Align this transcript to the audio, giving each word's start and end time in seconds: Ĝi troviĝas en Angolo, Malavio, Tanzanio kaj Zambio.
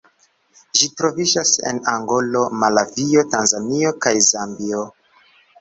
Ĝi 0.79 0.87
troviĝas 1.01 1.51
en 1.71 1.83
Angolo, 1.93 2.43
Malavio, 2.63 3.25
Tanzanio 3.35 3.93
kaj 4.07 4.15
Zambio. 4.31 4.83